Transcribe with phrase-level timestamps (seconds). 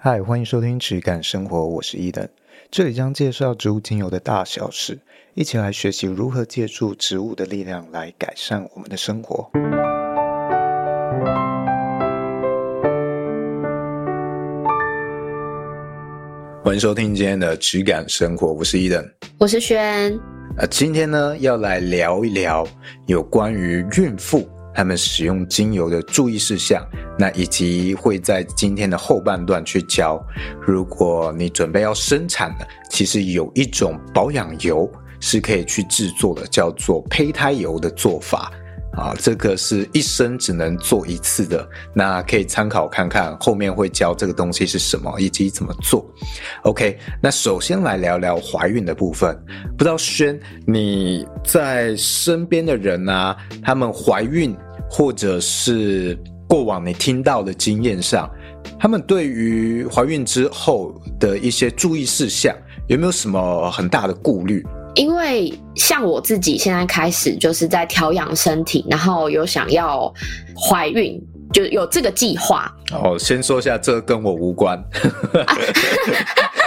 [0.00, 2.28] 嗨，欢迎收听质感生活，我是伊登。
[2.70, 4.96] 这里将介绍植物精油的大小事，
[5.34, 9.50] 一起来学习如何借助植物的力量来改善我们的生活。
[16.62, 19.04] 欢迎收听今天的质感生活，我是伊登，
[19.36, 20.16] 我是轩。
[20.58, 22.64] 呃，今天呢要来聊一聊
[23.06, 24.48] 有关于孕妇。
[24.78, 26.86] 他们使用精油的注意事项，
[27.18, 30.24] 那以及会在今天的后半段去教。
[30.64, 34.88] 如果你准备要生产了，其实有一种保养油
[35.18, 38.52] 是可以去制作的，叫做胚胎油的做法。
[38.92, 46.04] 啊，这个是一生只能做一次的，那可以参考看看，后面会教这个东西是什么以及怎么做。
[46.62, 49.36] OK，那首先来聊聊怀孕的部分。
[49.76, 54.56] 不知道轩你在身边的人啊，他们怀孕
[54.90, 58.28] 或者是过往你听到的经验上，
[58.78, 62.54] 他们对于怀孕之后的一些注意事项，
[62.88, 64.64] 有没有什么很大的顾虑？
[64.94, 70.12] 因为像我自己现在开始就是在调养身体，然后有想要
[70.56, 72.74] 怀孕，就有这个计划。
[72.90, 74.82] 哦，先说一下，这跟我无关。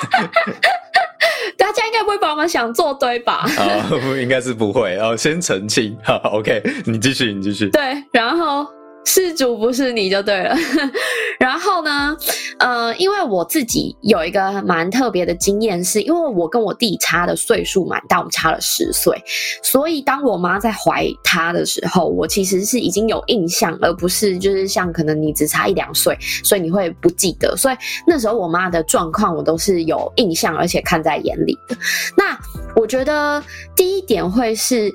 [2.41, 3.45] 们想做对吧？
[3.57, 4.97] 啊、 哦，应该是不会。
[4.97, 5.95] 哦，先澄清。
[6.03, 7.69] 好，OK，你继续，你继续。
[7.69, 8.67] 对，然后。
[9.03, 10.55] 事主不是你就对了，
[11.39, 12.15] 然后呢，
[12.61, 19.19] 呃，因为我自己有一个蛮特别的经验，是因为我跟我弟差的岁数蛮大，我们差了十岁，
[19.63, 31.75] 所以当我妈在怀他的时候，我其实是已经有印象，而不是就是像可能你只差一两岁，所以你会不记得，所以那时候我妈的状况我都是有印象，而且看在眼里的。
[32.15, 32.37] 那
[32.75, 33.43] 我觉得
[33.75, 34.93] 第一点会是。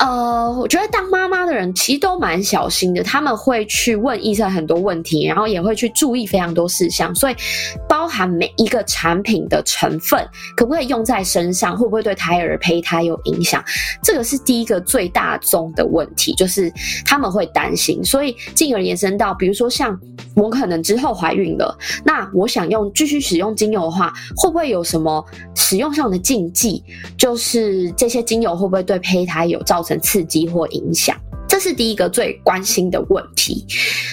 [0.00, 7.36] 呃，我觉得当妈妈的人其实都蛮小心的，他们会去问医生很多问题，然后也会去注意非常多事项，所以
[7.86, 13.62] 包含每一个产品的成分可不可以用在身上，会不会对胎儿胚胎有影响，
[14.02, 16.72] 这个是第一个最大宗的问题，就是
[17.04, 19.94] 他们会担心，所以进而延伸到，比如说像
[20.34, 25.22] 我可能之后怀孕了，那我想用继续使用精油的话，会不会有什么
[25.54, 26.82] 使用上的禁忌？
[27.18, 31.16] 就是这些精油会不会对胚胎有造成刺激或影响，
[31.48, 33.66] 这是第一个最关心的问题。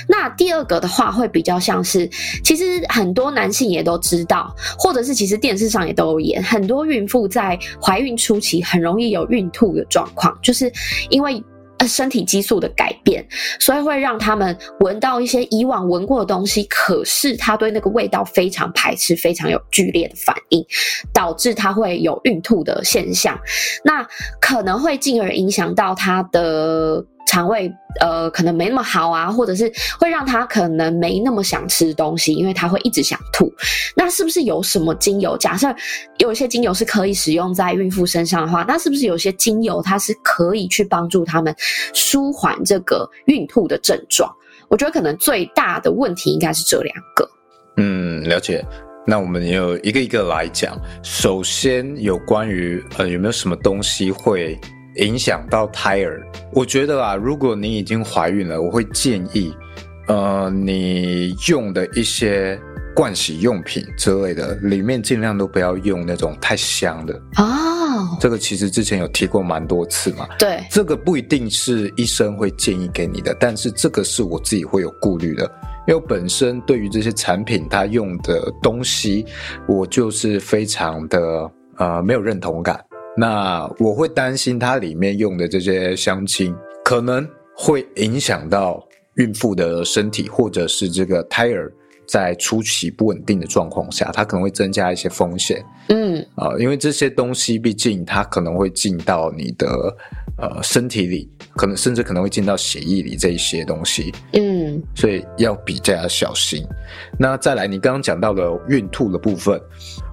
[0.08, 2.10] 那第二个的话，会比较像是，
[2.44, 10.72] 其实很多男性也都知道，或者是其实电视上也都有演，很多孕妇在怀孕初期很容易有孕吐的状况，就是
[11.10, 11.44] 因为。
[11.80, 13.26] 呃，身体激素的改变，
[13.60, 20.66] 所以会让他们闻到一些以往闻过的东西，可是他对那个味道非常排斥，非常有剧烈的反应，
[21.14, 23.40] 导致他会有孕吐的现象，
[23.84, 24.08] 那
[24.42, 27.06] 可能会进而影响到他的。
[27.28, 33.54] 肠胃呃可能没那么好啊，或者是会让他可能没那么想吃东西，因为他会一直想吐。
[33.96, 35.38] 那是不是有什么精油？
[35.38, 35.68] 假设
[36.18, 41.54] 有一些精油是可以使用在孕妇身上的话，那是不是有些精油它是可以去帮助他们
[41.94, 44.34] 舒缓这个孕吐的症状？
[44.70, 47.30] 我觉得可能最大的问题应该是这两个。
[47.76, 48.66] 嗯，了解。
[49.06, 50.78] 那我们也有一个一个来讲。
[51.04, 54.58] 首先有关于呃有没有什么东西会。
[54.98, 59.54] 影响到胎儿，我觉得啊，如果你已经怀孕了，我会建议，
[60.08, 62.60] 呃，你用的一些
[62.96, 68.18] 盥洗用品之类的，里面尽量都不要用那种太香的哦。
[68.20, 70.28] 这个其实之前有提过蛮多次嘛。
[70.40, 75.50] 对，这个不一定是医生会建议给你的，但是这个是我自己会有顾虑的，
[75.88, 79.26] 因为本身对于这些产品它用的东西，
[79.68, 82.80] 我就是非常的呃没有认同感。
[83.18, 86.56] 那我会担心它里面用的这些香精
[86.86, 91.74] 可能会影响到孕妇的身体，或者是这个胎儿
[92.08, 95.66] 在初期不稳定的状况下，它可能会增加一些风险。
[95.90, 99.68] 嗯，啊，因为这些东西毕竟它可能会进到你的
[100.38, 104.14] 呃身体里，可能甚至可能会进到血液里这一些东西。
[104.34, 104.57] 嗯，
[104.96, 106.66] 所以要比较小心。
[107.20, 109.60] 那再来，你刚刚讲到了孕吐的部分。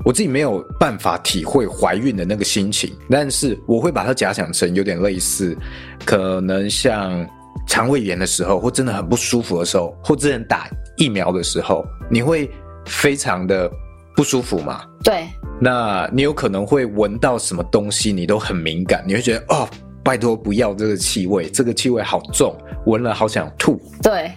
[0.05, 5.57] 我自己没有办法体会怀孕的那个心情，但是我会把它假想成有点类似，
[6.05, 7.27] 可能像
[7.67, 10.69] 肠胃炎的时候，或真的很不舒服的时候，或之前打
[10.99, 12.51] 疫苗的时候，你会
[12.85, 13.71] 非常的
[14.15, 14.83] 不舒服嘛？
[15.03, 15.27] 对。
[15.59, 19.67] 那你有可能会闻到什么东西，你都很敏感，你会觉得哦，
[20.03, 22.55] 拜托不要这个气味，这个气味好重，
[22.85, 23.81] 闻了好想吐。
[24.03, 24.31] 对。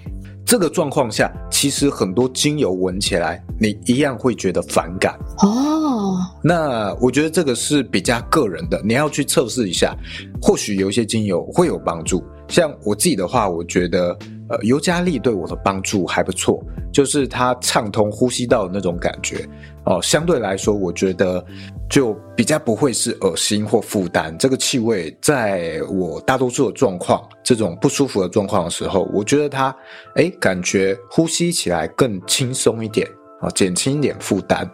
[0.48, 6.18] 这个状况下，其实很多精油闻起来，你一样会觉得反感哦。
[6.42, 9.94] 那我觉得这个是比较个人的，你要去测试一下，
[10.42, 12.24] 或许有一些精油会有帮助。
[12.48, 14.18] 像我自己的话，我觉得
[14.50, 19.48] 呃，尤加利对我的帮助还不错，就是它畅通呼吸道的那种感觉
[19.86, 20.02] 哦。
[20.02, 21.44] 相对来说，我觉得
[21.90, 24.36] 就比较不会是恶心或负担。
[24.38, 29.76] 这个气味在我大多数的状况，这种不舒服的状况的时候，我觉得它，
[30.16, 33.08] 哎，感觉呼吸起来更轻松一点
[33.42, 34.70] 啊，减轻一点负担。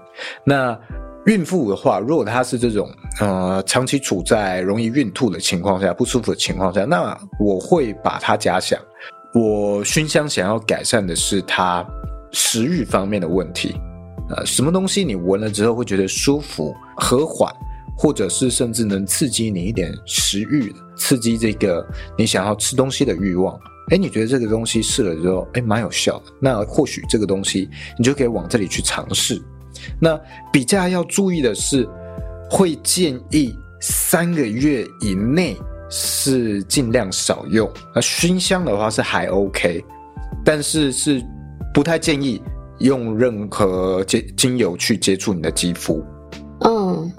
[0.45, 0.79] 那
[1.25, 2.87] 孕妇的话，如果她是这种
[3.21, 8.79] 呃长期处在容易孕吐的情况下，不舒服的情况下，那我会把它加香。
[9.33, 11.85] 我熏香想要改善的是它
[12.31, 13.75] 食欲方面的问题。
[14.29, 17.53] 呃，什么东西你闻了之后会觉得舒服、和缓，
[17.97, 21.85] 或者是甚至能刺激你一点食欲，刺激这个
[22.17, 23.59] 你想要吃东西的欲望。
[23.89, 26.25] 诶，你觉得这个东西试了之后，诶，蛮有效的。
[26.39, 29.41] 那或许这个东西你就可以往这里去尝试。
[29.99, 30.19] 那
[30.51, 31.87] 比较要注意的是，
[32.49, 35.57] 会建议三个月以内
[35.95, 37.71] 是尽量少用。
[37.93, 39.79] 那熏香的话是还 OK，
[40.43, 41.23] 但是是
[41.71, 42.41] 不太建议
[42.79, 46.03] 用任何接精油去接触你的肌肤。
[46.61, 47.11] 嗯，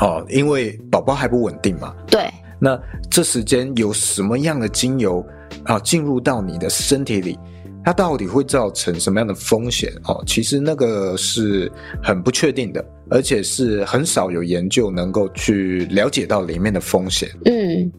[0.00, 1.94] 哦，因为宝宝还不稳定嘛。
[2.08, 2.28] 对。
[2.58, 2.76] 那
[3.08, 5.24] 这时间有什么样的精油
[5.62, 7.38] 啊进入到你的身体里？
[7.84, 9.92] 它到底会造成什么样的风险？
[10.08, 11.70] 哦，其实那个是
[12.02, 17.28] 很不确定的，而且是很少有研究能够去了解到里面的风险。
[17.44, 17.54] 嗯，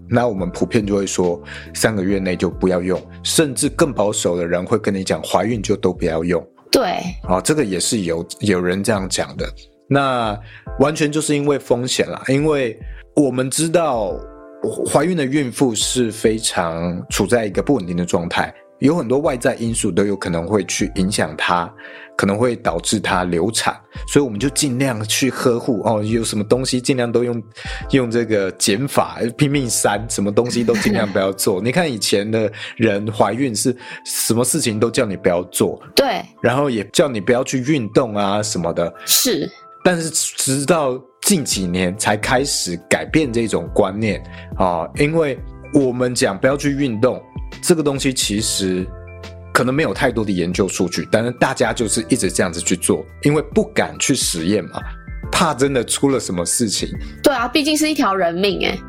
[0.09, 1.41] 那我们普遍就会说，
[1.74, 6.45] 三个月内就不要用，甚至更保守的人会跟你讲，怀孕就都不要用。
[6.71, 9.45] 对，啊，这个也是有有人这样讲的。
[9.89, 10.38] 那
[10.79, 12.77] 完全就是因为风险啦，因为
[13.15, 14.13] 我们知道
[14.91, 18.53] 怀孕的孕妇是非常处在一个不稳定的状态。
[18.79, 21.71] 有很多外在因素都有可能会去影响它，
[22.15, 23.75] 可能会导致它流产，
[24.07, 26.03] 所以我们就尽量去呵护哦。
[26.03, 27.44] 有什么东西尽量都用
[27.91, 31.62] 用这个减法，拼命删，什么东西都尽量不要做。
[31.62, 33.75] 你看以前的人怀孕是
[34.06, 39.50] 什么事情都叫你不要做，对，然后也叫你不要去运动啊什么的，是。
[39.83, 44.21] 但是直到近几年才开始改变这种观念
[44.57, 45.39] 啊，因为
[45.73, 47.21] 我们讲不要去运动。
[47.61, 48.85] 这个东西其实
[49.53, 54.79] 可能没有太多的研究数据，但是大家就是一直这样子去做，因为不敢去实验嘛，
[55.31, 56.89] 怕真的出了什么事情。
[57.23, 58.79] 对啊，毕竟是一条人命诶。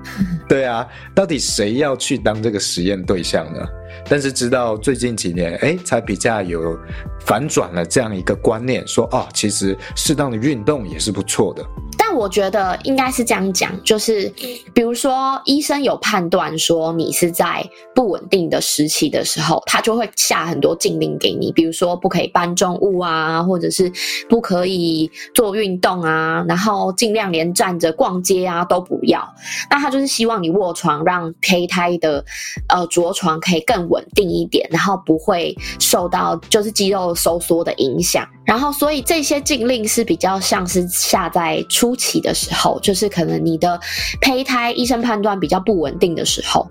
[0.49, 3.61] 对啊，到底谁要去当这个实验对象呢？
[4.09, 6.79] 但是直到最近几年，哎，才比较有
[7.25, 11.65] 反转了这样一个观念，说哦，其实适当的运动也是不错的。
[11.97, 14.33] 但我觉得应该是这样讲，就是
[14.73, 17.63] 比如说医生有判断说你是在
[17.95, 23.93] 不稳定的时期的时候，他就会下很多禁令给你，比如说不可以搬重物啊，或者是
[24.29, 29.21] 不可以做运动啊，然后尽量连站着逛街啊都不要。
[29.69, 32.25] 那他就是希望你卧床，让胚胎的
[32.69, 38.27] 呃着床可以更稳定一点，然后不会受到就是肌肉收缩的影响。
[38.45, 43.79] 然后，所以这些禁令是比较像是下在初期的时候，就是可能你的
[44.23, 46.67] 胚胎医生判断比较不稳定的时候。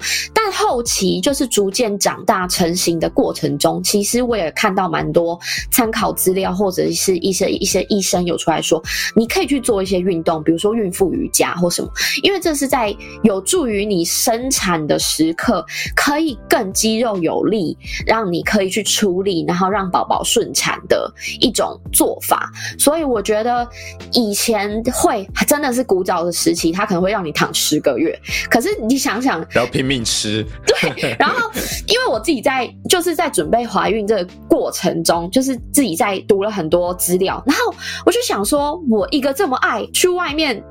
[0.52, 5.40] 后期就是逐渐长大成型的过程中，其实我也看到蛮多
[5.72, 8.82] 参考资料，或者是一些一些医生有出来说，
[9.16, 11.90] 你可以去做一些运动，比如说孕妇瑜伽或什么，
[12.24, 15.66] 因为这是在有助于你生产的时刻
[15.96, 21.68] 可以更肌肉有力，让你可以去处理，然后让宝宝顺产的一种。
[21.92, 23.68] 做法，所以我觉得
[24.14, 28.18] 以前会真的是古早的时期，他可能会让你躺十个月。
[28.50, 31.15] 可是你想想，然后拼命吃，对。
[31.20, 31.50] 然后
[31.88, 37.74] 因为我自己在就是在准备怀孕这个过程中，就是自己在读了很多资料，然后
[38.06, 40.63] 我就想说，我一个这么爱去外面。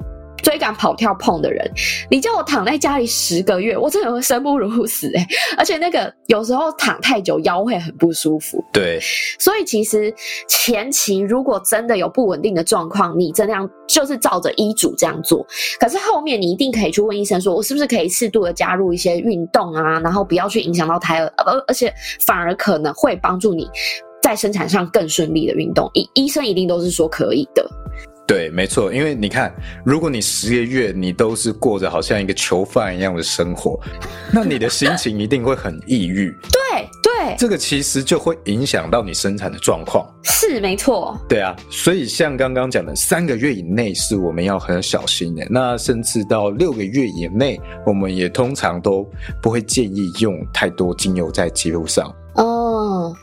[0.46, 1.68] 追赶跑跳碰的人，
[2.08, 5.28] 你叫我躺在家里十个月，我真的会生不如死哎、欸！
[5.58, 8.64] 而且那个有时候躺太久腰会很不舒服。
[8.72, 9.00] 对，
[9.40, 10.14] 所以其实
[10.48, 15.44] 前期如果真的有不稳定的状况，你这样就是照着医嘱这样做。
[15.80, 21.92] 可是后面你一定可以去问医生说，我是不是可以适度的加入一些运动啊，然后不要去影响到胎儿，而而且
[22.24, 23.68] 反而可能会帮助你
[24.22, 25.90] 在生产上更顺利的运动。
[25.94, 27.68] 医医生一定都是说可以的。
[28.26, 29.54] 对，没错，因为你看，
[29.84, 33.78] 如果你十个月你都是过着好像一个囚犯一样的生活，
[34.32, 36.36] 那你的心情一定会很抑郁。
[36.50, 40.04] 对对，这个其实就会影响到你生产的状况。
[40.24, 41.16] 是没错。
[41.28, 45.46] 对啊，所以像刚刚讲的，三个月以内是我们要很小心的。
[45.48, 49.08] 那甚至到六个月以内，我们也通常都
[49.40, 52.12] 不会建议用太多精油在肌肤上。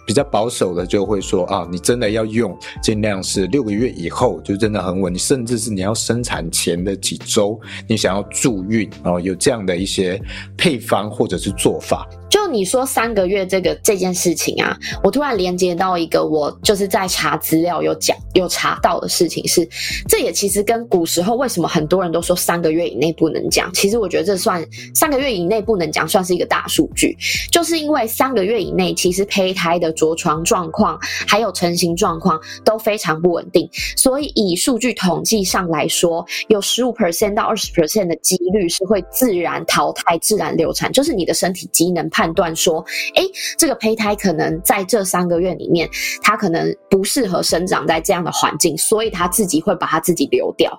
[0.06, 10.22] 比较保守的就会说啊，你真的要用，尽量是六个月以后就真的很稳，你甚至是你要生产前的几周，你想要助孕啊，有这样的一些
[10.58, 12.08] 配方或者是做法。
[12.54, 19.68] 你说三个月这个这件事情啊，我突然连接到一个我就是在查资料有讲有查到的事情是，
[20.08, 27.18] 这也其实跟古时候为什么很多人都说三个月以内不能讲，其实我觉得这算三个月以内不能讲，算是一个大数据，
[27.52, 33.68] 就是因为三个月以内其实胚胎的着床状况还有成型状况都非常不稳定，
[33.98, 42.84] 所以以数据统计上来说，有十五 percent 到二十 percent 的几率是会自然淘汰、自然流产，就是你的身体机能判断说，
[43.14, 43.24] 哎，
[43.58, 45.88] 这个胚胎可能在这三个月里面，
[46.22, 50.72] 它可能不适合生长在这样的环境，所以它自己会把它自己流掉。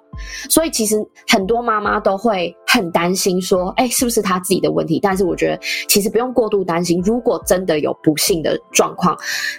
[0.48, 0.96] 所以其实
[1.28, 4.98] 很多妈妈都会很担心说，哎，是不是她自己的问题？
[5.00, 7.00] 但是我觉得其实不用过度担心。
[7.04, 9.16] 如果真的有不幸的状况，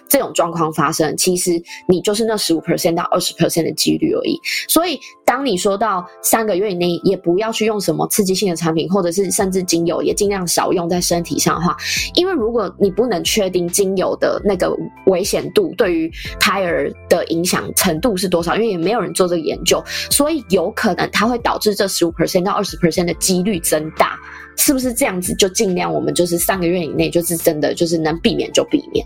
[0.09, 4.39] 这种状况发生，其实你就是那十五 percent 到二十 percent 的几率而已。
[4.67, 11.75] 所以当你说到三个月以内，也不要去用什么刺激性的产品，或者是甚至精油，也尽量少用在身体上的话，
[12.13, 14.73] 因为如果你不能确定精油的那个
[15.07, 20.35] 危险度对于胎儿的影响程度是多少，因为也没有人做这个研究，所以。
[20.49, 24.15] 有可能它会导致这十五 percent 到二十 percent 的几率增大，
[24.55, 25.33] 是不是这样子？
[25.35, 29.03] 就尽量我们就是三个月以内，就是真的就是能避免就避免。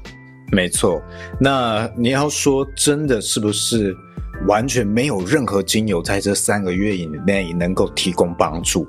[0.52, 1.02] 没错，
[1.40, 3.96] 那你要说真的是不是
[4.48, 8.88] 完全没有任何精油在这三个月以内能够提供帮助？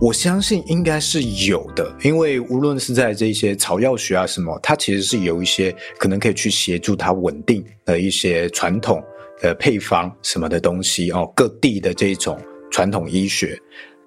[0.00, 9.02] 我相信应该是有的，因为无论是在这些草药学啊什么，它其实是有一些可能可以去协助它稳定的一些传统。
[9.42, 12.40] 的配方什么的东西哦，各地的这种
[12.70, 13.60] 传统医学，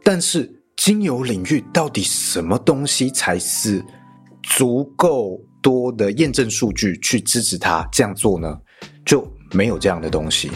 [0.04, 3.80] 但是精油领域到底什么东西才是
[4.42, 8.58] 足够多的验证数据去支持它这样做呢？
[9.06, 10.50] 就没有这样的东西。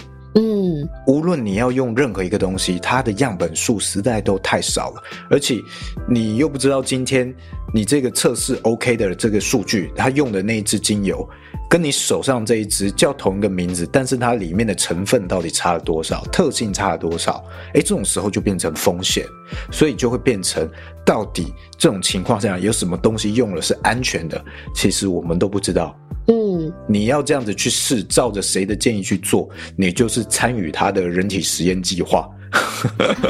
[1.07, 5.59] 无论你要用任何一个东西，它的样本数实在都太少了，而且
[6.07, 7.33] 你又不知道今天
[7.73, 11.27] 你这个测试 OK 的这个数据，它用的那一支精油。
[11.69, 17.43] 跟你手上这一支叫同一个名字，但是它里面的成分到底差了多少，特性差了多少？
[17.73, 19.25] 诶，这种时候就变成风险，
[19.71, 20.69] 所以就会变成
[21.05, 24.43] 到底这种情况下有什么东西用了是安全的？
[24.75, 25.95] 其实我们都不知道。
[26.27, 32.29] 嗯，你要这样子去试，照着谁的建议去做，你就是参与他的人体实验计划。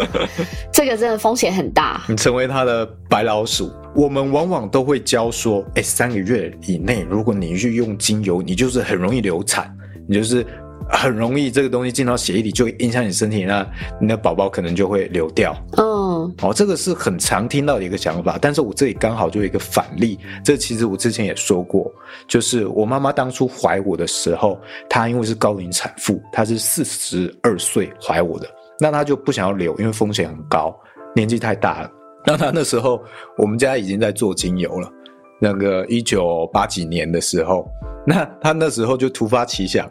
[0.71, 3.71] 这个真的风险很大，你成为他的白老鼠。
[3.95, 9.71] 我们往往都会教说，哎，三个月以内，如果你去用精油，你就是很容易流产，
[10.07, 10.45] 你就是
[10.89, 13.65] 很容易这个东西进到血液里就会影响你身体，那
[14.01, 15.55] 你的宝宝可能就会流掉。
[15.77, 16.02] 嗯，
[16.41, 21.91] 哦，这个是很常听到的一个想法，但是我这里刚好就有一个反例，这其实我之前也说过，
[22.27, 28.47] 就是我妈妈当初怀我的时候，她因为是高龄产妇，她是四十二岁怀我的。
[28.79, 30.77] 那她就不想要留，因为风险很高，
[31.15, 31.91] 年纪太大了。
[32.25, 33.03] 那她那时候，
[33.37, 34.91] 我们家已经在做精油了。
[35.39, 37.67] 那个一九八几年的时候，
[38.07, 39.89] 那他那时候就突发奇想。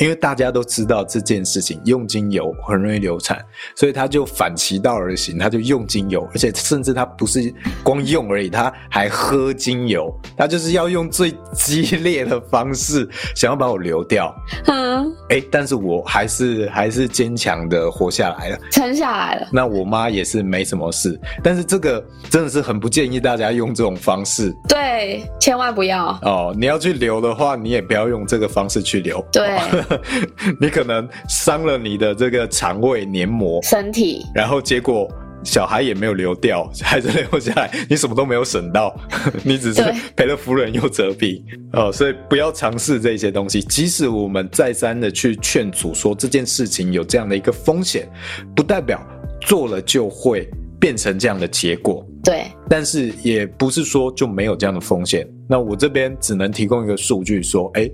[0.00, 3.38] 因为大家都知道这件事情，用精油很容易流产，
[3.76, 7.52] 所以他就反其道而行，他就用精油，而且甚至他不是
[7.84, 14.34] 光用而已，他还喝精油，他就是要用最激烈的方式，想要把我流掉。
[14.68, 19.48] 嗯，哎，但是我还是还是坚强的活下来了，撑下来了。
[19.52, 24.50] 那我妈也是没什么事，但是这个真的是很不建议大家用这种方式。
[24.66, 26.18] 对，千万不要。
[26.22, 29.22] 哦，你要去流的话，你也不要用这个方式去流。
[29.30, 29.58] 对。
[30.60, 35.10] 你可能伤了你的这个肠胃黏膜、身体，然后结果
[35.42, 38.94] 小孩也没有流掉，孩子留下来，你什么都没有省到，
[39.42, 39.82] 你只是
[40.14, 41.42] 赔了夫人又折兵
[41.72, 41.90] 哦。
[41.90, 48.06] 所以不要尝试这些东西，即使我们再三的去劝阻说这件事情有这样的一个风险，
[48.54, 49.00] 不代表
[49.40, 50.46] 做了就会
[50.80, 52.04] 变成这样的结果。
[52.24, 55.26] 对，但是也不是说就没有这样的风险。
[55.48, 57.90] 那我这边只能提供一个数据，说，哎，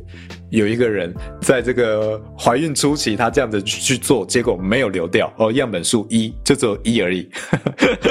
[0.50, 7.28] 有一个人在这个怀孕初期，他这样子去做，结果没有流掉哦，样本数一，就只有一而已。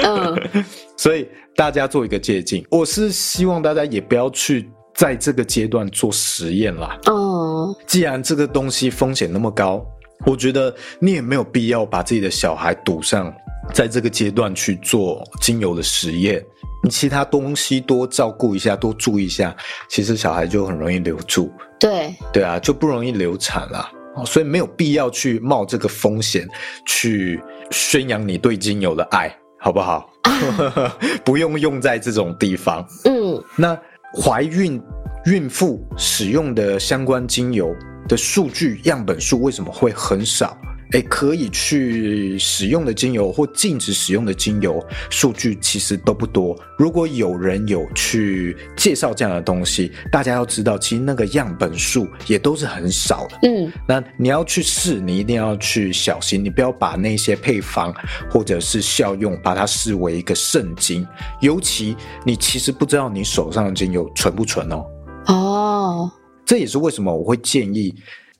[0.02, 0.64] 嗯，
[0.96, 6.98] 所以大家做一个借鉴，我是希望大家也不要去在这个阶段做实验啦。
[7.06, 9.84] 哦，既然这个东西风险那么高，
[10.24, 13.32] 我觉得你也没有必要把自己的小孩赌上。
[13.72, 16.44] 在这个阶段去做精油的实验，
[16.82, 19.54] 你其他东西多照顾一下，多注意一下，
[19.88, 21.52] 其实小孩就很容易留住。
[21.78, 23.90] 对对啊，就不容易流产了。
[24.24, 26.48] 所以没有必要去冒这个风险
[26.86, 27.38] 去
[27.70, 30.10] 宣扬你对精油的爱，好不好？
[30.22, 32.82] 啊、 不用用在这种地方。
[33.04, 33.78] 嗯，那
[34.18, 34.80] 怀孕
[35.26, 37.76] 孕妇使用的相关精油
[38.08, 40.56] 的数据样本数为什么会很少？
[40.92, 46.56] 哎，可以去使用的精油或禁止使用的精油数据其实都不多。
[46.78, 53.38] 如果有人有去介绍这样的东西，大家要知道，其实那个样本数也都是很少的。
[53.42, 57.92] 嗯，那你要去试，你一定要去小心，你不要把那些配方
[58.30, 61.06] 或者是效用把它视为一个圣经，
[61.40, 64.84] 尤其你其实不知道你手上的精油纯不纯哦。
[65.26, 66.12] 哦，
[66.44, 67.92] 这也是为什么我会建议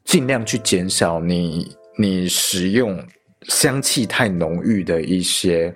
[0.05, 1.75] 尽量去减少你。
[1.99, 3.03] 你使用
[3.49, 5.75] 香气太浓郁的一些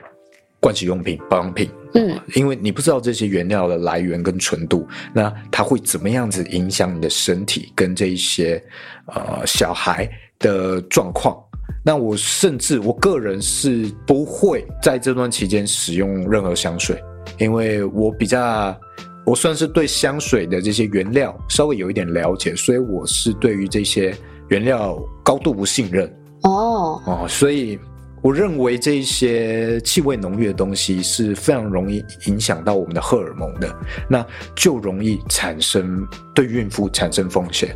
[0.61, 8.63] 盥洗用品、保养品，嗯，因为你不知道这些原料的来源跟纯度，那它会怎么样子影响你的身体跟这一些
[9.07, 11.35] 呃小孩的状况？
[11.83, 17.03] 那我甚至我个人是不会在这段期间使用任何香水，
[17.39, 18.79] 因为我比较
[19.25, 24.15] 我算是对香水的这些原料稍微有一点了解，所以我是对于这些。
[24.51, 26.07] 原料高度不信任
[26.43, 27.79] 哦哦，所以
[28.23, 33.75] 我认为这些气味浓郁的东西是非常容易影响到我们的荷尔蒙的，
[34.09, 37.75] 那就容易产生对孕妇产生风险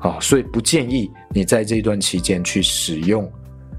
[0.00, 3.26] 啊，所以不建议你在这段期间去使用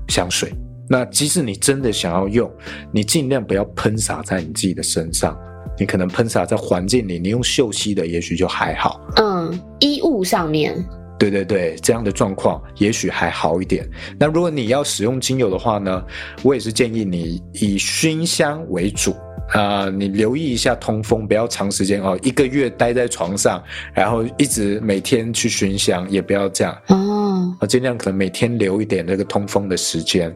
[0.08, 0.52] 香水。
[0.90, 2.50] 那即使你真的想要用，
[2.92, 5.38] 你尽量不要喷洒在你自己的身上，
[5.78, 9.00] 你可能喷洒在环境里，你用嗅吸的也许就还好。
[9.18, 10.84] 嗯，衣物上面。
[11.18, 13.88] 对对对，这样的状况也许还好一点。
[14.20, 16.04] 那如果你要使用精油的话呢，
[16.44, 19.12] 我也是建议你以熏香为主
[19.54, 19.92] 啊、呃。
[19.92, 27.58] 你留意一下通风，不要长时间哦，一个月待在床上，然后一直每天去熏香，也不要这样哦。
[27.68, 30.36] 尽量可能每天留一点那个通风的时间，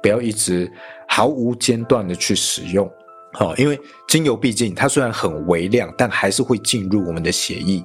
[0.00, 0.70] 不要一直
[1.08, 2.88] 毫无间断的去使用。
[3.32, 7.82] 好、哦，因为精油毕竟它虽然很微量，但还是会进入我们的血液。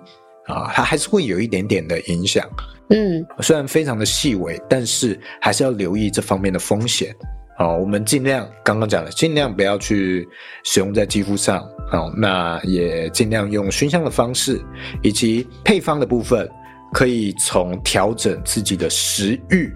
[0.48, 2.48] 啊，它还是会有一点点的影响，
[2.90, 7.16] 嗯，虽然非常的细微，但是还是要留意这方面的风险。
[7.58, 10.28] 啊，我们尽量刚刚讲的，尽量不要去
[10.66, 11.60] 使用在肌肤上，
[11.90, 14.62] 啊，那也尽量用熏香的方式，
[15.02, 16.50] 以及配方的部分，
[16.92, 19.74] 可以从调整自己的食欲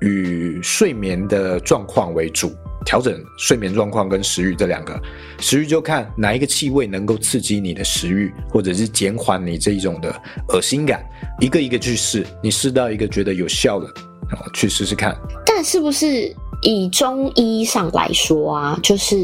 [0.00, 2.50] 与睡眠的状况为主。
[2.84, 4.98] 调整睡眠状况跟食欲这两个，
[5.40, 10.14] 食欲就看哪一个气味能够刺激你的食欲，或者是减缓你这一种的
[10.48, 11.04] 恶心感，
[11.40, 13.86] 一个一个去试，你试到一个觉得有效的，
[14.54, 15.16] 去试试看。
[15.44, 19.16] 但是不是以中医上来说啊，就是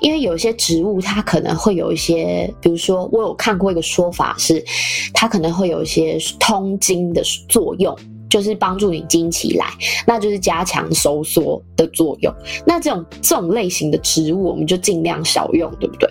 [0.00, 4.64] 因为有些植物它可能会有一些，比如说我有看过一个说法是，
[5.12, 7.96] 它可能会有一些通经的作用。
[8.28, 9.66] 就是帮助你经起来，
[10.06, 12.32] 那就是加强收缩的作用。
[12.66, 16.08] 那这种这种类型的植物，我们就尽量少用，对不对？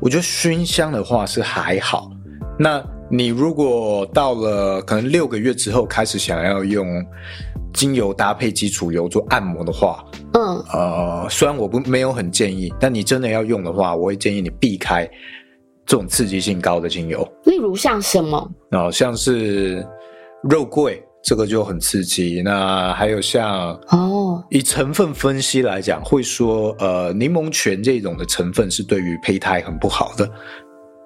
[0.00, 2.10] 我觉得熏香的话是还好。
[2.58, 6.86] 那你如果到了可能六个月之后开始想要用
[7.72, 15.08] 精油搭配基础油做按摩的话，嗯，呃，虽然我不没有很建议，但你真的要用的话，我会建议你避开
[15.86, 17.26] 这种刺激性高的精油。
[17.44, 18.38] 例如像什么？
[18.72, 19.86] 哦、呃，像是
[20.48, 21.02] 肉桂。
[21.22, 22.40] 这个就很刺激。
[22.42, 30.30] 那还有像哦，以成分分析来讲，会说呃，柠檬醛这种的成分是对于胚胎很不好的。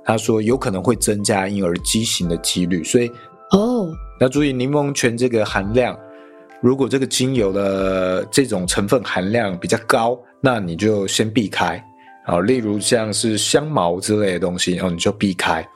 [0.05, 3.09] 他说有可能会增加婴儿畸形的几率，所以
[3.53, 5.97] 哦，那注意柠檬醛这个含量，
[6.61, 11.83] 如果这个精油的这种成分含量比较高，那你就先避开
[12.27, 12.41] 啊。
[12.41, 15.67] 例如像是香茅之类的东西，然后你就避开。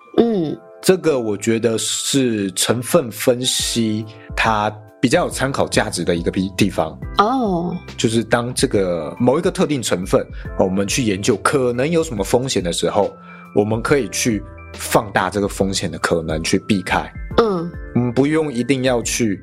[0.86, 0.88] 嗯。
[0.88, 4.72] 这个我觉得是成分分析它
[5.02, 10.24] 比较有参考价值的一个地地方哦，就是当这个某一个特定成分，
[10.60, 13.12] 我们去研究可能有什么风险的时候，
[13.52, 14.40] 我们可以去
[14.74, 17.12] 放大这个风险的可能，去避开。
[17.38, 19.42] 嗯，我们不用一定要去。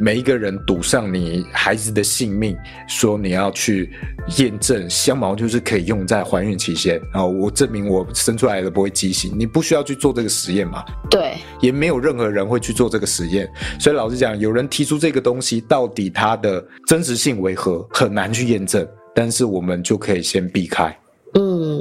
[0.00, 2.56] 每一个人赌上你孩子的性命，
[2.88, 3.90] 说你要去
[4.36, 10.84] 验证香茅就是可以用在怀孕期间，然后我证明我生出来的不会畸形，你不需要去做这个实验嘛？
[11.10, 13.48] 对，也没有任何人会去做这个实验，
[13.80, 20.96] 所以老实讲，有人提出这个东西，到底它的真实性为何，很难去验证，但是我们就可以先避开。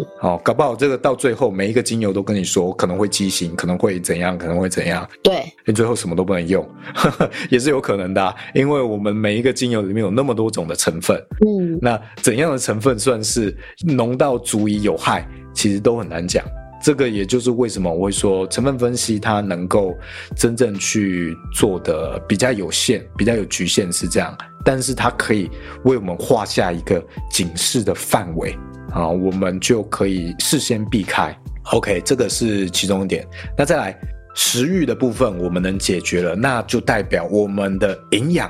[0.07, 5.07] 嗯，好，搞不好这个到最后每一个精油都跟你说可能会畸形，可能会怎样，可能会怎样。
[5.21, 11.17] 对，你最后什么都不能用，呵 呵也是有可能的啊，因为我们每一个精油里面有那么多种的成分。
[11.45, 16.43] 嗯，那怎样的成分算是浓到足以有害，其实都很难讲。
[16.79, 19.97] 这个也就是为什么我会说成分分析它能够
[20.35, 25.49] 真正去做的比较有限，比较有局限是这样，但是它可以
[25.85, 28.55] 为我们画下一个警示的范围。
[28.91, 31.35] 啊，我们就可以事先避开。
[31.73, 33.27] OK，这个是其中一点。
[33.57, 33.99] 那再来
[34.35, 38.49] 食欲的部分，我们能解决了，那就代表我们的营养、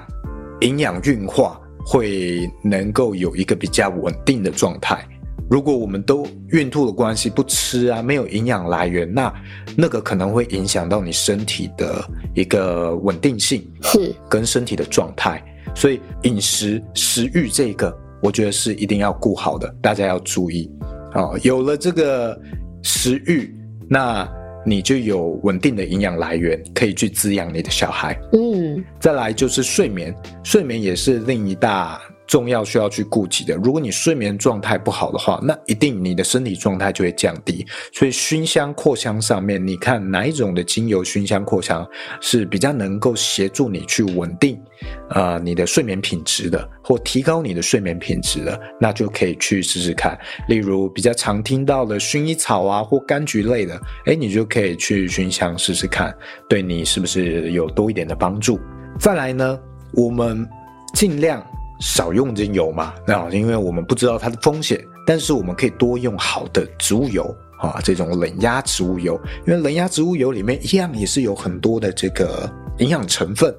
[0.62, 5.04] 营养运化会能够有一个比较稳定的状态。
[5.50, 9.34] 如果我们都孕吐的关系不吃啊，没有营养来源，那
[9.78, 12.04] 那个可能会影响到你身体的
[12.36, 15.42] 一个稳定性，是跟身体的状态。
[15.74, 20.70] 所以饮食食欲这个，我觉得是一定要顾好的，大家要注意
[21.14, 21.40] 哦。
[21.44, 22.40] 有了这个
[22.84, 23.54] 食欲，
[23.90, 24.28] 那
[24.66, 28.20] 你就有稳定的营养来源，可以去滋养你的小孩。
[28.34, 32.02] 嗯，再来就是睡眠，睡眠也是另一大。
[32.28, 37.66] 重要需要去顾及的，如果你睡眠状态不好的话，那一定你的身体状态就会降低。
[37.94, 41.88] 所以熏香扩香上面，你看哪一种的精油熏香扩香
[42.20, 44.60] 是比较能够协助你去稳定，
[45.12, 50.20] 呃，你的睡眠品质的，或提高你的睡眠品质的，那就可以去试试看。
[50.50, 56.14] 例如比较常听到的薰衣草啊，或柑橘类的，诶，你就可以去熏香试试看，
[56.50, 58.60] 对你是不是有多一点的帮助？
[59.00, 59.58] 再来呢，
[59.94, 60.46] 我们
[60.94, 61.42] 尽量。
[61.80, 67.24] 少用精油嘛，那因为我们不知道它的风险，但是我们可以多用好的植物油
[67.60, 73.54] 啊，这种冷压植物油，因为冷压植物油里面一样也是有很多的这个营养成分。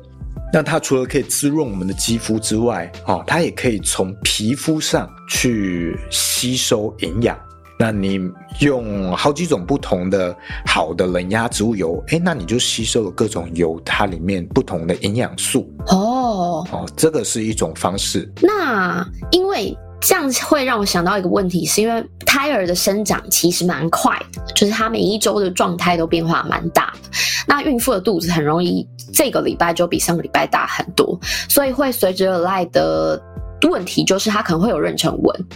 [0.51, 7.39] 那它除了可以滋润我们的肌肤之外，啊，它也可以从皮肤上去吸收营养。
[7.81, 8.19] 那你
[8.61, 10.35] 用好几种不同的
[10.67, 18.31] 好的冷压植物油，诶，那你就吸收了各种油它里面不同的营养素哦哦哦，这个是一种方式。
[18.43, 27.09] 那因为这样会让我想到一个问题，是因为胎儿的生长其实蛮快的，就是他每一周的状态都变化蛮大的。
[27.47, 33.21] 那孕妇的肚子很容易这个礼拜就比上个礼拜大很多，所以会随之而来的。
[33.69, 35.47] 问题就是它可能会有妊娠纹，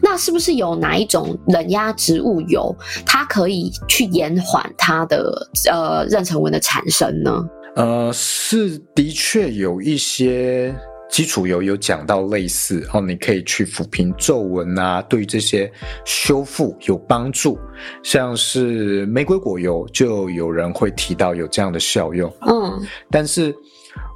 [0.00, 7.44] 那是不是有哪一种冷压植物油，它可以去延缓它的呃妊娠纹的产生呢？
[7.80, 10.74] 呃，是的确有一些
[11.08, 15.70] 基础油有讲到类似哦，你可以去抚平皱纹啊，对于这些
[16.04, 17.58] 修复有帮助，
[18.02, 23.54] 像是玫瑰果油就有人会提到有这样的效用，嗯，但是。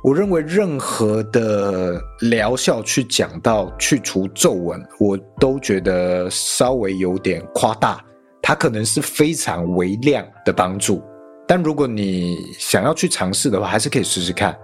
[0.05, 8.05] 我认为任何的疗效去讲到去除皱纹，我都觉得稍微有点夸大。
[8.41, 11.03] 它可能是非常微量的帮助，
[11.47, 14.57] 但如果你想要去尝试的话，还是可以试试看。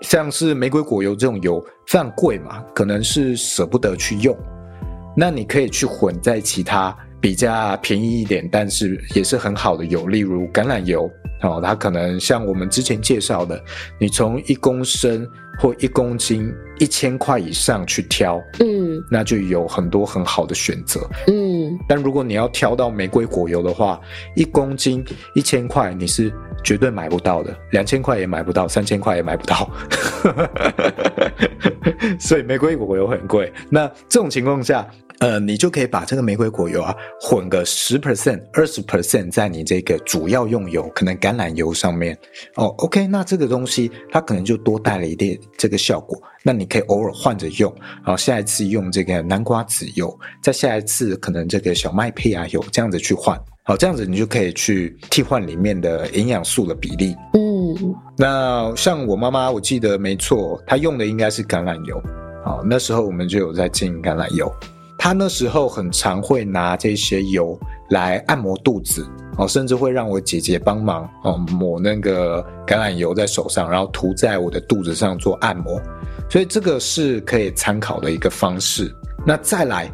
[0.00, 4.36] 像是玫瑰果油这种油非常贵嘛，可能是舍不得去用，
[5.16, 11.08] 那你可以去混在其他比较便宜一点，但是也是很好的油，例如橄榄油。
[11.42, 13.60] 哦，它可能像我们之前介绍的，
[13.98, 21.41] 你从一公升或一公斤一千块以上去挑，嗯，那就有很多很好的选择，嗯。
[21.86, 24.00] 但如果你要挑到玫瑰果油的话，
[24.34, 26.32] 一公斤一千块你是
[26.64, 29.70] 绝对买不到的，两千块也买不到，三千块也买不到，
[32.18, 33.52] 所以玫瑰果油很贵。
[33.70, 34.86] 那这种情况下。
[35.18, 42.18] 呃，你就可以把这个玫瑰果油啊混个十 percent、二十 percent 在你这个主要用油，可能橄榄油上面
[42.56, 42.74] 哦。
[42.78, 46.20] OK，那这个东西它可能就多带了一点这个效果。
[46.42, 50.12] 那你可以偶尔换着用，然后下一次用这个南瓜籽油，
[50.42, 53.40] 再下一次可能这个小麦胚芽油，这样子去换。
[53.64, 57.14] 好，这样子你就可以去替换里面的营养素的比例。
[57.34, 62.02] 嗯，那像我妈妈，我记得没错，她用的应该是橄榄油。
[62.44, 64.52] 好，那时候我们就有在进橄榄油。
[64.98, 67.56] 她那时候很常会拿这些油
[67.90, 69.06] 来按摩肚子，
[69.38, 75.80] 哦，甚至会让我姐姐帮忙，哦，抹那个橄榄油在手上，然后涂在我的肚子上做按摩，
[76.28, 78.92] 所以这个是可以参考的一个方式。
[79.24, 79.88] 那再来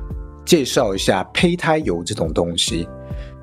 [0.47, 2.89] 介绍一下胚胎油这种东西，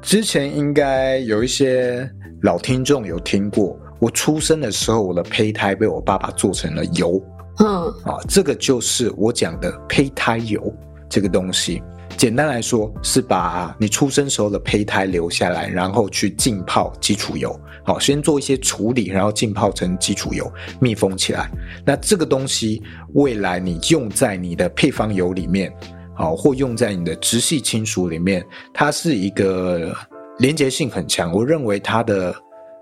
[0.05, 2.07] 之前应该有一些
[2.43, 7.19] 老听众有听过，我出生的时候，我的胚胎被我爸爸做成了油，
[7.57, 10.71] 嗯，啊，这个就是我讲的胚胎油。
[11.09, 11.81] 这个东西
[12.17, 21.49] 简单来说是把你出生时候的胚胎留下来，然后去浸泡基础油，好，先做一些处理，然后浸泡成基础油，密封起来。
[21.83, 22.79] 那这个东西
[23.13, 25.73] 未来你用在你的配方油里面，
[26.15, 29.95] 好，或用在你的直系亲属里面，它是一个
[30.39, 31.31] 连结性很强。
[31.31, 32.33] 我认为它的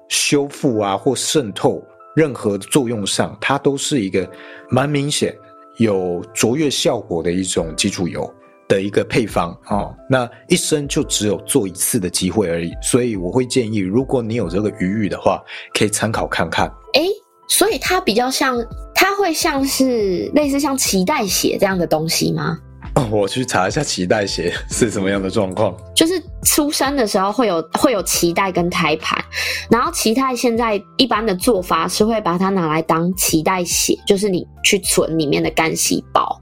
[0.09, 1.83] 修复啊或渗透
[2.15, 4.29] 任何作用上，它都是一个
[4.69, 5.35] 蛮明显。
[5.77, 8.31] 有卓越效果的一种基础油
[8.67, 15.41] 的一个配方哦，那一生就只有做一次的机会而已，所以我会建议，如果你有这个余裕的话，
[15.73, 16.71] 可以参考看看。
[16.93, 17.07] 诶，
[17.47, 18.55] 所以它比较像，
[18.93, 22.59] 它会像是类似像脐带血这样的东西吗？
[23.09, 25.75] 我去查一下脐带血是什么样的状况。
[25.95, 29.23] 就是出生的时候会有会有脐带跟胎盘，
[29.69, 36.39] 然后脐带现在一般的做法是会把它拿来当脐带血，就是你去存里面的干细胞，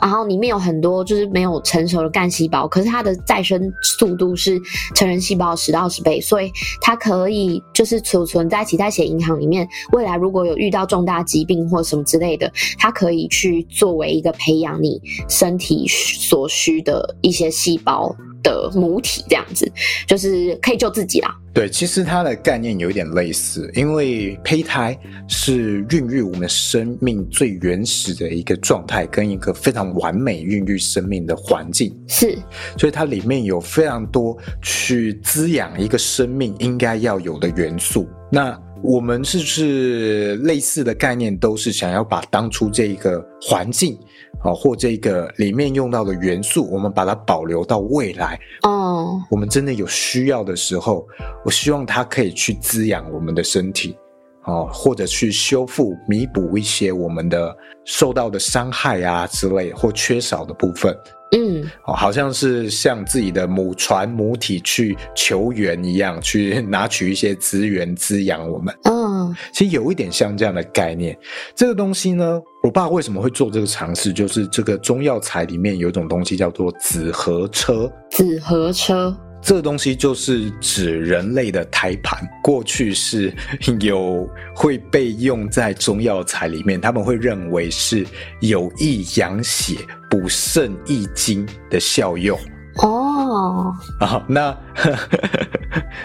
[0.00, 4.60] 然后里面有很多就是没有成熟的干细胞，可是它的再生速度是
[4.94, 18.14] 成人细胞十到十倍，所以它可以就是储存在脐带血银行里面，未来如果有遇到重大疾病或什么之类的，它可以去作为一个培养你身体所需的一些细胞。
[18.48, 19.70] 的母体这样子，
[20.06, 21.34] 就是可以救自己啦。
[21.52, 31.92] 对，其实它的概念有一点类似，因为胚胎是孕育我们生命最原始的一个状态，跟一个非常完美孕育生命的环境。
[32.06, 32.38] 是，
[32.78, 38.08] 所以它里面有非常多去滋养一个生命应该要有的元素。
[38.30, 43.98] 那我们是不是类似的概念，都是想要把当初这一个环境？
[44.44, 48.38] 啊，或这个里面用到的元素，我们把它保留到未来。
[48.62, 51.04] 哦，我们真的有需要的时候，
[51.44, 53.96] 我希望它可以去滋养我们的身体，
[54.44, 60.96] 哦，或者去修复、弥补一些我们的受到的伤害啊之类或缺少的部分。
[61.32, 61.47] 嗯，
[61.88, 68.74] 哦，好像是向自己的母船母体去求援一样，去拿取一些资源滋养我们。
[68.84, 71.18] 嗯，其实有一点像这样的概念。
[71.54, 74.12] 这个东西呢，我爸为什么会做这个尝试？
[74.12, 77.90] 就是这个中药材里面有一种东西叫做紫河车。
[78.10, 79.16] 紫河车。
[79.40, 83.32] 这个东西就是指人类的胎盘，过去是
[83.80, 88.04] 有会被用在中药材里面，他们会认为是
[88.40, 89.76] 有益养血、
[90.08, 92.38] 补肾益精的效用。
[92.82, 94.56] 哦，啊，那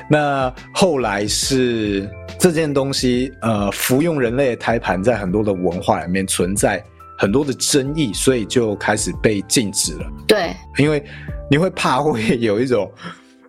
[0.09, 6.83] 那后来是这件东西，呃，服用人类的胎盘，在很多的文化里面存在
[7.17, 10.05] 很多的争议，所以就开始被禁止了。
[10.27, 11.03] 对，因为
[11.49, 12.91] 你会怕会有一种。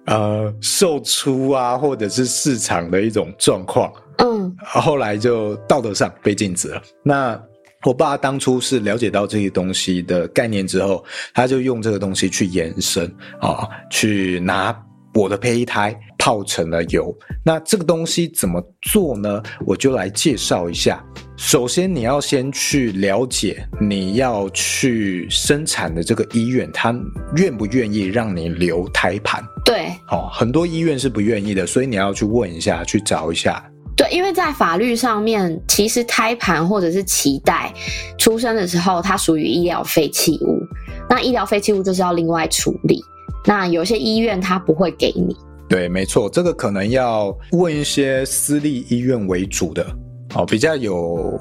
[0.07, 6.83] 呃，售出啊，或者是市场的一种状况，嗯，后来就道德上被禁止了。
[7.03, 7.43] 那
[7.85, 13.07] 我爸当初是了解到这些东西的概念之后，他就用这个东西去延伸
[13.41, 14.75] 啊，去拿
[15.13, 17.15] 我的胚胎泡成了油。
[17.45, 19.43] 那这个东西怎么做呢？
[19.67, 21.05] 我就来介绍一下。
[21.37, 26.95] 首先，你要先去了解你要去生产的这个医院，他
[27.37, 29.45] 愿不愿意让你留胎盘？
[29.65, 33.63] 对，哦，很多医院是不愿意的，所以你要去问一下，去找一下。
[33.97, 37.73] 对，因为在法律上面，其实胎盘或者是脐带
[38.19, 40.61] 出生的时候，它属于医疗废弃物，
[41.09, 43.01] 那医疗废弃物就是要另外处理。
[43.47, 45.37] 那有些医院它不会给你。
[45.69, 49.87] 对，没错，这个可能要问一些私立医院为主的。
[50.35, 51.39] 哦，比较有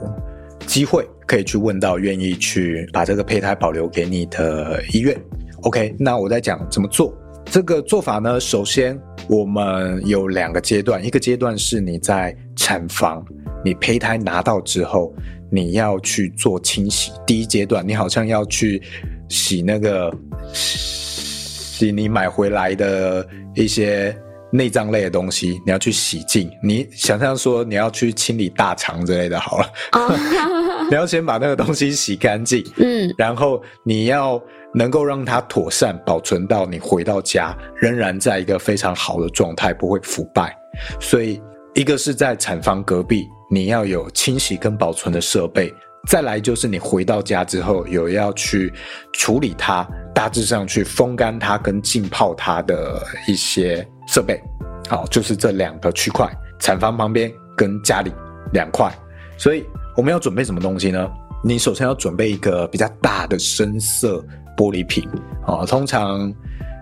[0.68, 5.20] 机会可以去问到愿意去把这个胚胎保留给你的医院。
[5.64, 7.12] OK，那我再讲怎么做。
[7.46, 13.24] 这个做法呢，首先我们有两个阶段，一个阶段是你在产房，
[13.64, 15.14] 你胚胎拿到之后，
[15.52, 17.12] 你要去做清洗。
[17.26, 18.82] 第一阶段，你好像要去
[19.30, 20.12] 洗那个
[20.54, 24.16] 洗你买回来的一些。
[24.56, 26.48] 内脏类的东西，你要去洗净。
[26.62, 30.12] 你想象说你要去清理大肠之类的，好了，oh.
[30.92, 34.40] 你要先把那个东西洗干净，嗯，然后你要
[34.74, 40.56] 能够让它妥善保存到你回到家，仍然在一个非常好的状态，不会腐败。
[41.00, 41.42] 所以，
[41.76, 45.74] 一个是在产房隔壁，你要有清洗跟保存的设备。
[46.10, 48.74] 再来就是你回到家之后，有要去
[49.14, 54.42] 处理它，大致上去风干它跟浸泡它的一些设备，
[54.90, 58.12] 好，就是这两个区块，产房旁边跟家里
[58.52, 58.92] 两块。
[59.38, 61.10] 所以我们要准备什么东西呢？
[61.42, 64.22] 你首先要准备一个比较大的深色
[64.56, 65.08] 玻璃瓶，
[65.46, 66.34] 啊，通常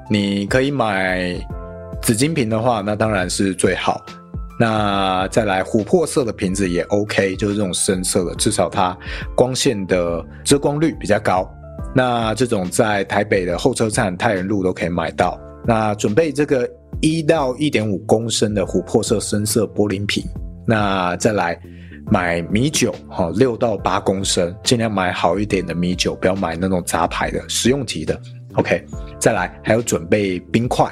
[0.09, 1.35] 你可以买
[2.01, 4.03] 紫金瓶的话，那当然是最好。
[4.59, 8.95] 那再来琥珀色的瓶子也 OK，就是这种深色的，至少它
[9.35, 11.49] 光线的遮光率比较高。
[11.95, 15.39] 那这种在台北的候车站太原路都可以买到。
[15.65, 16.69] 那准备这个
[17.01, 20.23] 一到一点五公升的琥珀色深色玻璃瓶。
[20.67, 21.59] 那再来
[22.09, 28.19] 买米酒，哈，六到八公升，尽量买好一点的米酒，不要买那种杂牌的，食用级的。
[28.55, 28.83] OK，
[29.19, 30.85] 再来还要准备冰块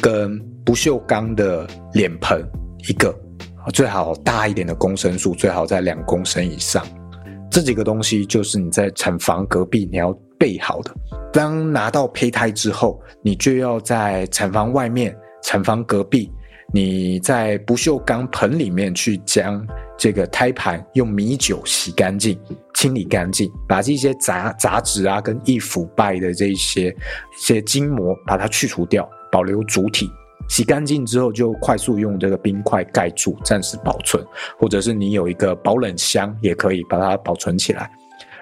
[0.00, 2.44] 跟不锈钢的脸盆。
[2.88, 3.14] 一个，
[3.72, 6.84] 最好大一点的公升数，最好在两公升以上。
[7.50, 10.94] 这几个东西就是你在产房隔壁你要备好的。
[11.32, 16.30] 当拿到胚胎之后，你就要在产房外面、产房隔壁，
[16.72, 19.66] 你在不锈钢盆里面去将
[19.98, 22.40] 这个胎盘用米酒洗干净、
[22.74, 26.96] 清理干净，把这些杂杂质啊跟易腐败的这些一
[27.36, 29.06] 些筋膜把它去除掉。
[29.30, 30.10] 保留主体。
[30.48, 34.24] 洗干净之后，就快速用这个冰块盖住，暂时保存，
[34.58, 37.90] 或者是你有一个保冷箱，也可以把它保存起来。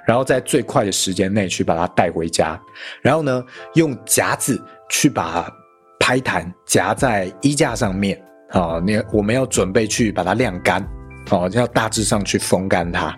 [0.06, 2.56] 然后在最快的时间内去把它带回家。
[3.02, 5.52] 然后呢，用夹子去把
[5.98, 8.16] 拍弹夹在衣架上面。
[8.50, 10.88] 啊，你我们要准备去把它晾干。
[11.30, 13.16] 哦，要大致上去风干它。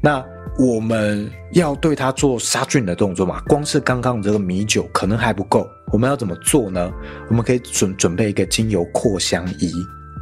[0.00, 0.24] 那
[0.58, 3.40] 我们要对它做杀菌的动作嘛？
[3.46, 5.68] 光是刚刚这个米酒可能还不够。
[5.92, 6.90] 我们要怎么做呢？
[7.28, 9.70] 我们可以准准备一个精油扩香仪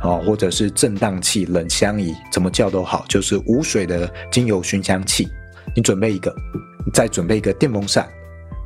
[0.02, 5.26] 啊，或者是震荡器、冷香仪，怎么叫都好，就是无水的精油熏香器。
[5.74, 6.34] 你准备一个，
[6.92, 8.06] 再准备一个电风扇。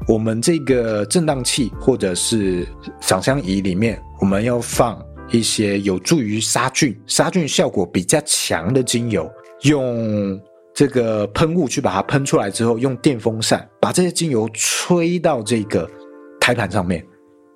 [0.08, 2.66] 我们这个震荡器或者是
[3.00, 4.98] 赏香仪里面，我们要放
[5.30, 9.30] 一些有助于杀菌、杀菌效果比较强的精油，
[9.62, 10.40] 用
[10.74, 15.88] 这个喷雾去把它喷出来之后，用电风扇把这些精油吹到这个。
[16.40, 17.04] 胎盘上面，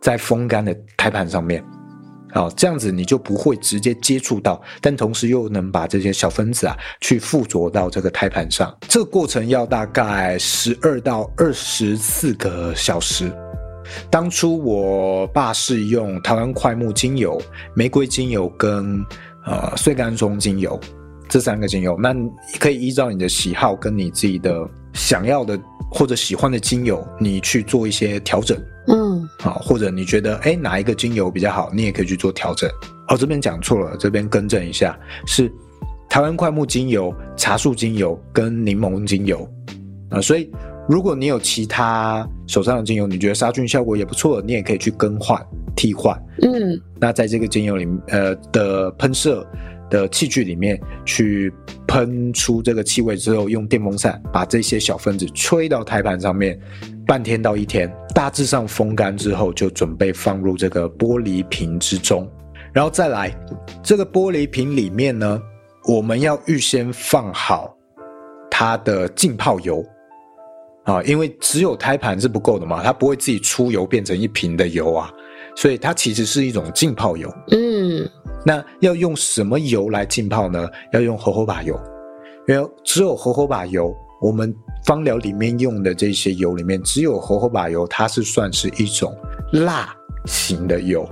[0.02, 1.64] 在风干的胎盘上面，
[2.34, 8.76] 好，这样子你就不会直接接触到，但同时又能把这些小分子啊去附着到这个胎盘上。
[8.86, 13.32] 这个过程要大概十二到二十四个小时。
[14.10, 17.40] 当初我爸是用台湾快木精油、
[17.74, 19.04] 玫瑰精油跟
[19.44, 20.78] 呃碎甘松精油
[21.28, 25.58] 这三个精油，那你可以依照你的喜好跟你自己的想要的
[25.90, 28.58] 或者喜欢的精油，你去做一些调整。
[28.88, 32.68] 嗯，好，或者你觉得哎哪一个精油比较好，你也可以去做调整。
[33.08, 35.50] 哦，这边讲错了，这边更正一下，是
[36.08, 39.48] 台湾快木精油、茶树精油跟柠檬精油
[40.10, 40.20] 啊。
[40.20, 40.50] 所以
[40.92, 45.42] 如果你有其他手上的精油，你觉得杀菌效果也不错，你也可以去更换、
[45.74, 46.14] 替换。
[46.42, 49.42] 嗯，那在这个精油里呃的喷射
[49.88, 51.50] 的器具里面去
[51.88, 56.60] 喷出这个气味之后，用电风扇把这些小分子吹到胎盘上面。
[57.06, 62.30] 半天到一天，大致上风干之后，就准备放入这个玻璃瓶之中，
[62.70, 63.34] 然后再来
[63.82, 65.40] 这个玻璃瓶里面呢，
[65.88, 67.74] 我们要预先放好
[68.50, 69.82] 它的浸泡油
[70.84, 75.10] 啊，因为只有胎盘是不够的嘛，它不会自己出油变成一瓶的油啊，
[75.56, 77.32] 所以它其实是一种浸泡油。
[77.50, 78.08] 嗯，
[78.44, 80.68] 那要用什么油来浸泡呢？
[80.92, 81.78] 要用荷荷巴油，
[82.48, 83.94] 因为只有荷荷巴油。
[84.20, 84.54] 我们
[84.86, 89.12] 芳疗里面用的这些油里面，只有荷荷巴油，它是算是一种
[89.52, 89.92] 蜡
[90.26, 91.04] 型的油，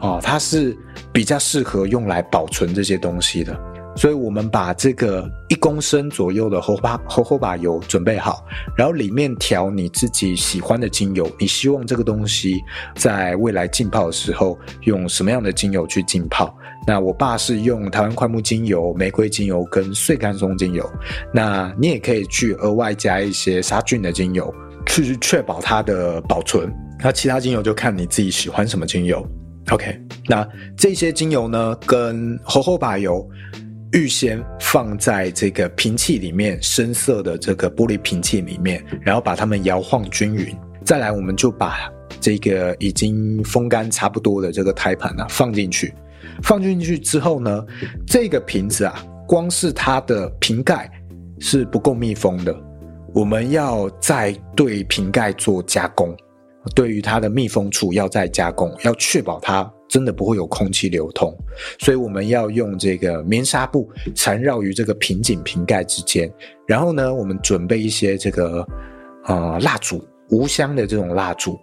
[0.00, 0.76] 哦，它是
[1.12, 3.58] 比较适合用来保存这些东西的。
[3.96, 8.44] 所以我们把这个一公升左右的荷荷荷荷巴油准备好，
[8.76, 12.60] 然后里面调你自己喜欢的精油，你希望这个东西
[12.94, 16.54] 在未来浸泡的时候用什么样的精油去浸泡？
[16.86, 20.88] 那我爸是用台湾快木精油、玫瑰精油跟碎甘松精油。
[21.32, 24.54] 那你也可以去额外加一些杀菌的精油，
[24.86, 26.72] 去确保它的保存。
[27.02, 29.26] 那其他精油就看你自己喜欢什么精油。
[29.70, 33.28] OK，那这些精油呢，跟荷荷巴油
[33.92, 40.54] 预先放在这个瓶器里面，深色的这个玻璃瓶器里面，然后把它们摇晃均匀。
[40.84, 45.94] 再来，我们就把这个已经风干差不多的这个胎盘啊放进去。
[46.42, 47.64] 放进去之后呢，
[48.06, 50.90] 这个瓶子啊，光是它的瓶盖
[51.38, 52.54] 是不够密封的，
[53.14, 56.14] 我们要再对瓶盖做加工，
[56.74, 61.36] 对于它的密封处要再加工，要确保它真的不会有空气流通，
[61.78, 66.32] 所以我们要用这个棉纱布缠绕于这个瓶颈瓶盖之间，
[66.66, 68.66] 然后呢，我们准备一些这个
[69.24, 71.58] 呃蜡烛，无香的这种蜡烛。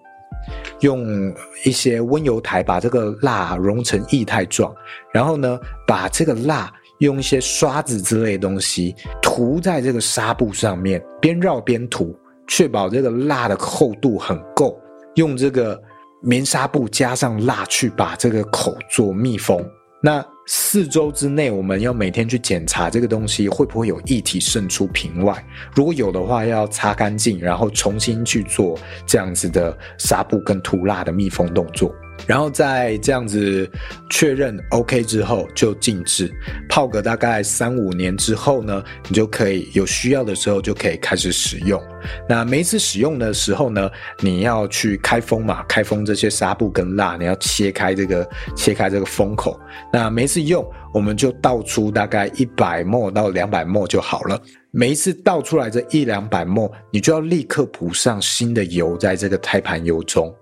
[0.81, 1.33] 用
[1.63, 4.75] 一些温油台把这个蜡融成液态状，
[5.13, 5.57] 然后呢，
[5.87, 12.13] 把这个蜡用一些刷子之类的东西涂在这个纱布上面，边绕边涂，
[12.45, 14.77] 确保这个蜡的厚度很够。
[15.15, 15.81] 用这个
[16.25, 19.61] 棉纱布加上蜡去把这个口做密封。
[20.01, 25.45] 那四周之内，我们要每天去检查这个东西会不会有液体渗出瓶外。
[25.75, 31.93] 如果有的话，要擦干净，然后重新去做这样子的纱布跟涂蜡的密封动作。
[32.25, 33.69] 然后在这样子
[34.09, 36.33] 确认 OK 之后，就静置
[36.69, 41.81] 泡个大概三五年之后呢，你就可以有需要的时候就可以开始使用。
[42.27, 49.59] 那每一次使用的时候呢，你要去开封嘛，开封这些纱布跟蜡，你要切开这个切开这个封口。
[49.91, 54.39] 那每一次用，我们就倒出大概一百 ml 到两百 ml 就好了。
[54.71, 60.33] 每一次倒出来这一两百 ml，你就要立刻补上新的油在这个胎盘油中。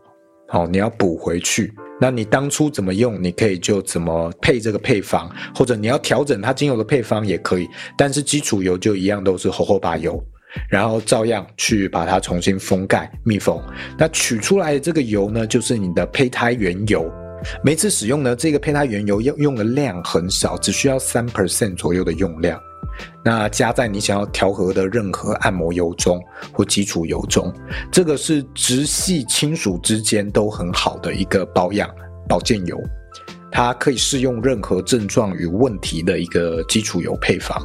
[0.51, 1.73] 好，你要补回去。
[1.97, 7.69] 那你当初怎么用，你可以就怎么配这个配方，或者你要调整它精油的配方也可以。
[7.97, 10.21] 但是基础油就一样，都是荷荷巴油。
[10.69, 13.63] 然后照样去把它重新封盖密封。
[13.97, 17.09] 那取出来的这个油呢，就是你的胚胎原油。
[17.63, 22.59] 每次使用呢，这个胚胎原油要用的量很少，只需要三 percent 左右的用量。
[23.23, 26.19] 那加在你想要调和的任何按摩油中
[26.51, 27.53] 或基础油中，
[27.91, 31.89] 这个是直系亲属之间都很好的一个保养
[32.27, 32.77] 保健油，
[33.51, 37.59] 它可以适用任何症状与问题的一个基础油配方。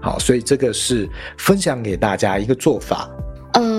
[0.00, 1.08] 好，所以这个是
[1.38, 3.10] 分享给大家一个做法。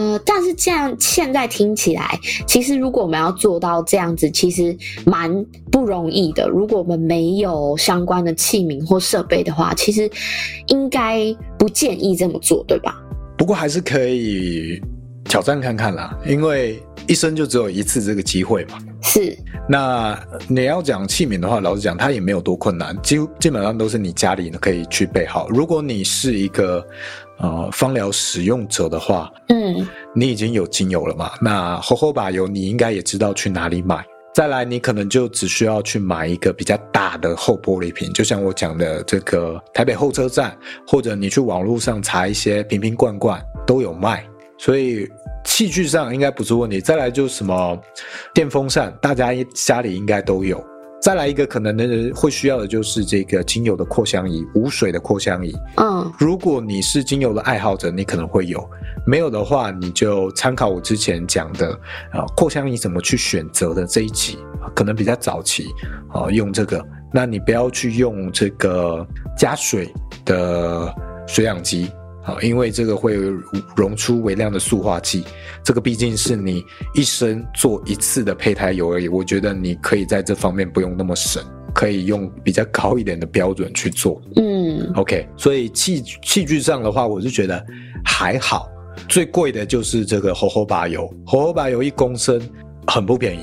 [0.09, 5.31] 呃，但是这样现在听起来，其实如果我们要做到这样子，其实蛮
[5.71, 6.47] 不容易的。
[6.47, 10.09] 如果我们没有相关的器皿或设备的话，其实
[10.67, 12.95] 应该不建议这么做，对吧？
[13.37, 14.81] 不过还是可以
[15.25, 18.79] 挑战看看啦，因为一生就只有一次这个机会嘛。
[19.03, 19.37] 是。
[19.67, 25.47] 那你要讲器皿的话，老实讲，它也没有多困难，基基本上都是你家里可以去备好。
[25.49, 26.83] 如果你是一个。
[27.39, 31.31] 呃，芳疗使用者的话，嗯，你已经有精油了嘛？
[31.41, 34.05] 那荷荷巴油你应该也知道去哪里买。
[34.31, 40.55] 再来，你可能就只需要去买一个比较大的厚玻璃瓶，就像我讲的这个台北候车站，
[40.87, 44.23] 或者你去网络上查一些瓶瓶罐罐都有卖，
[44.57, 45.07] 所以
[45.43, 46.79] 器具上应该不是问题。
[46.79, 47.77] 再来就是什么
[48.33, 50.63] 电风扇，大家家里应该都有。
[51.01, 55.55] 再来一个可能的人会需要的就是这个精油的扩香仪，无水的扩香仪。
[55.77, 58.59] 嗯，如果你是精油的爱好者，你可能会有；
[59.07, 61.71] 没有的话，你就参考我之前讲的
[62.11, 64.37] 啊，扩香仪怎么去选择的这一集，
[64.75, 65.67] 可能比较早期
[66.09, 66.85] 啊，用这个。
[67.11, 69.91] 那你不要去用这个加水
[70.25, 70.93] 的
[71.25, 71.89] 水养机。
[72.41, 73.15] 因为这个会
[73.75, 75.23] 溶出微量的塑化剂，
[75.63, 76.63] 这个毕竟是你
[76.93, 79.07] 一生做一次的胚胎油而已。
[79.07, 84.21] 我觉得你可以在这方面不用那么省，可以用比较高一点的标准去做。
[84.35, 85.27] 嗯，OK。
[85.37, 87.65] 所以器器具上的话，我是觉得
[88.03, 88.67] 还好。
[89.07, 92.41] 最贵的就是这个猴猴巴油，猴猴巴油一公升
[92.87, 93.39] 很不便宜。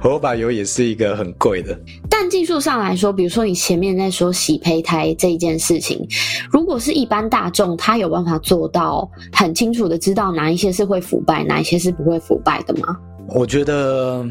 [0.00, 6.06] 荷荷巴油也是一个很贵的，但技术上来说，比如说你前面在说洗胚胎这一件事情，
[6.50, 12.96] 如果是一般大众，他有办法做到很清楚的知道哪一些是会腐败，哪一些是不会腐败的吗？
[13.28, 14.26] 我觉得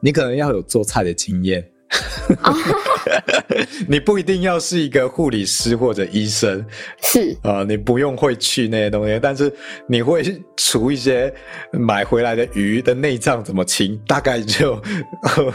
[0.00, 1.64] 你可能要有做菜的经验。
[3.86, 6.64] 你不一定要是一个护理师或者医生，
[7.02, 9.52] 是啊、呃，你不用会去那些东西，但是
[9.86, 11.32] 你会除一些
[11.72, 14.80] 买回来的鱼的内脏怎么清，大概就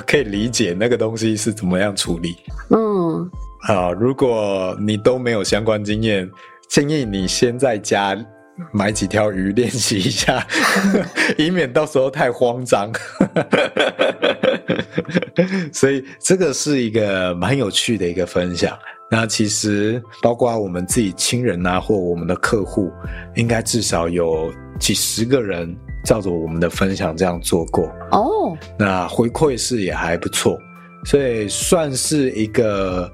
[0.07, 2.37] 可以理解那个东西是怎么样处理。
[2.69, 3.29] 嗯，
[3.67, 6.29] 啊、呃，如果你都没有相关经验，
[6.69, 8.15] 建议你先在家
[8.71, 10.45] 买几条鱼练习一下，
[11.37, 12.91] 以免到时候太慌张。
[15.73, 18.77] 所以这个是一个蛮有趣的一个分享。
[19.11, 22.91] 那其实包括我们自己亲人啊，或我们的客户，
[23.35, 28.55] 应该至少有几十个人照着我们的分享这样做过哦。
[28.77, 30.59] 那回馈是也还不错，
[31.05, 33.11] 所以算是一个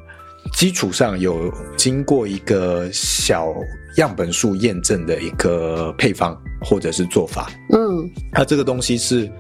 [0.52, 3.54] 基础上有经过一个小
[3.96, 7.50] 样本数验证的一个配方或者是做法。
[7.72, 9.32] 嗯，它这个东西是。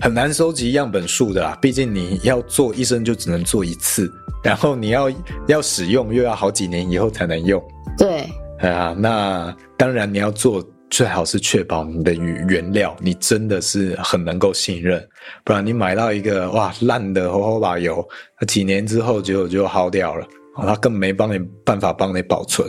[0.00, 4.10] 很难收集样本数的啦，毕竟你要做一生就只能做一次，
[4.44, 5.10] 然后你要
[5.46, 7.62] 要使用又要好几年以后才能用。
[7.96, 8.28] 对，
[8.68, 15.02] 啊，那当然你要做，最好是确保你的原料你真的是很能够信任，
[15.44, 18.06] 不然你买到一个哇烂的荷荷巴油，
[18.40, 20.26] 那几年之后就就耗掉了，
[20.56, 22.68] 它根本没帮你办法帮你保存。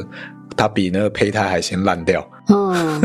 [0.58, 3.00] 它比那个胚胎还先烂掉，嗯，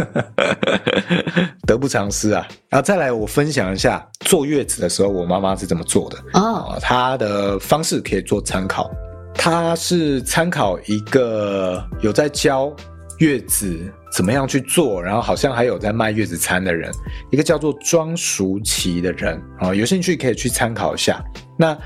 [1.66, 2.48] 得不偿失啊！
[2.70, 6.78] 然后再来，我分享一下坐月子的时候，我妈妈是怎么做的哦。
[6.80, 8.90] 她的方式可以做参考，
[9.34, 12.74] 她是参考一个有在教
[13.18, 13.78] 月子
[14.12, 16.90] 怎么样去做，然后好像还有在卖月子餐的人，
[17.30, 21.22] 一个叫做庄淑琪的人啊，有兴趣可以去参考一下。
[21.58, 21.76] 那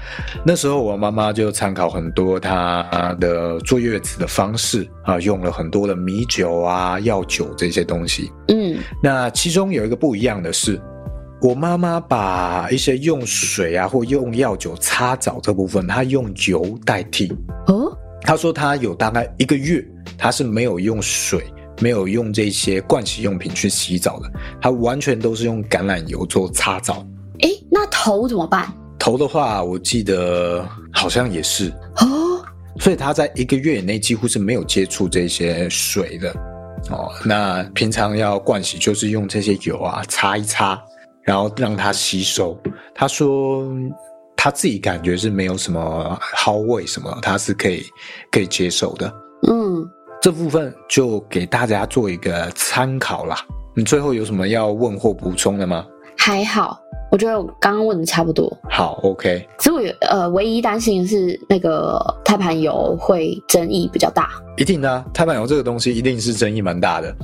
[0.44, 8.30] 那时候我妈妈就参考很多她的坐月子的方式啊，用了很多的米酒啊、药酒这些东西。
[8.48, 10.80] 嗯，那其中有一个不一样的是，
[11.42, 17.30] 我妈妈把一些用水啊或用药酒擦澡这部分，她用油代替。
[17.66, 17.92] 哦，
[18.22, 19.84] 她说她有大概一个月，
[20.16, 21.44] 她是没有用水、
[21.80, 24.30] 没有用这些盥洗用品去洗澡的，
[24.62, 27.04] 她完全都是用橄榄油做擦澡。
[27.40, 28.72] 诶，那头怎么办？
[29.06, 32.44] 头的话，我记得好像也是哦，
[32.80, 36.28] 所以他在一个月以内几乎是没有接触这些水的
[36.90, 37.08] 哦。
[37.24, 40.76] 那平常要灌洗，就是用这些油啊擦一擦，
[41.22, 42.60] 然后让它吸收。
[42.96, 43.72] 他说
[44.36, 47.84] 他自己感觉是没有什么蒿味什么，他是可以
[48.32, 49.06] 可以接受的。
[49.46, 49.88] 嗯，
[50.20, 53.38] 这部分就给大家做一个参考啦。
[53.72, 55.86] 你最后有什么要问或补充的吗？
[56.18, 56.80] 还好。
[57.10, 58.50] 我觉得我刚刚问的差不多。
[58.68, 59.46] 好，OK。
[59.58, 64.30] 其实我有呃，唯一担心的是那个胎盘油会争议比较大。
[64.56, 67.14] 一定的啊，胎盘油这个东西一定是争议蛮大的。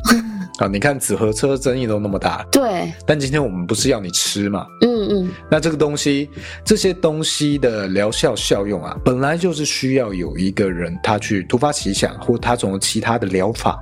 [0.58, 2.46] 啊，你看紫河车争议都那么大。
[2.52, 2.92] 对。
[3.06, 4.66] 但今天我们不是要你吃嘛？
[4.82, 5.30] 嗯嗯。
[5.50, 6.28] 那这个东西，
[6.64, 13.80] 这些东西的疗效效用啊，本来就是需要有一个人他去突发奇想，或他从其他的疗法、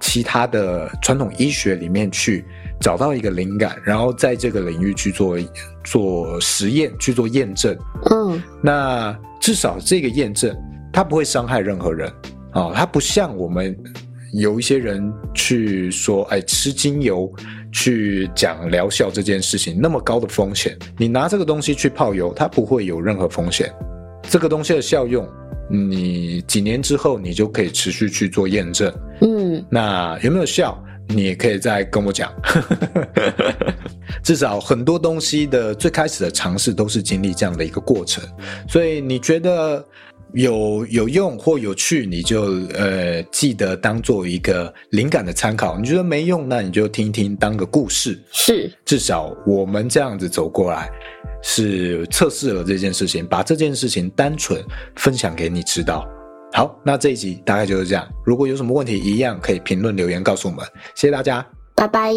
[0.00, 2.44] 其他的传统医学里面去。
[2.80, 5.38] 找到一个灵感，然后在这个领域去做
[5.84, 7.78] 做实验，去做验证。
[8.10, 10.52] 嗯，那至少这个验证
[10.92, 12.08] 它不会伤害任何人
[12.50, 13.78] 啊、哦，它不像我们
[14.32, 17.30] 有一些人去说，哎，吃精油
[17.70, 20.76] 去讲疗效这件事情那么高的风险。
[20.98, 23.70] 你拿这个东西去泡油，它不会有任何风险。
[24.30, 25.28] 这个东西的效用，
[25.70, 28.92] 你几年之后你就可以持续去做验证。
[29.20, 30.82] 嗯，那有没有效？
[31.08, 32.32] 你也可以再跟我讲，
[34.22, 38.24] 至少很多东西的最开始的尝试都是经历这样的一个过程，
[38.66, 39.84] 所以你觉得
[40.34, 42.42] 有有用或有趣，你就
[42.74, 45.78] 呃记得当做一个灵感的参考。
[45.78, 48.18] 你觉得没用，那你就听听当个故事。
[48.30, 50.90] 是，至少我们这样子走过来，
[51.42, 54.62] 是测试了这件事情，把这件事情单纯
[54.96, 56.06] 分享给你知道。
[56.52, 58.06] 好，那这一集大概就是这样。
[58.24, 60.64] 如果有什么问题，一样可以评论留言告诉我们。
[60.94, 62.12] 谢谢大家，拜拜。